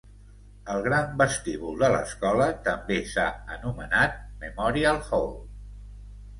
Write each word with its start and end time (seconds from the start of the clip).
El 0.75 0.79
gran 0.87 1.11
vestíbul 1.21 1.77
de 1.83 1.91
l'escola 1.97 2.49
també 2.69 2.99
s'ha 3.13 3.29
anomenat 3.59 4.19
Memorial 4.47 5.01
Hall. 5.07 5.33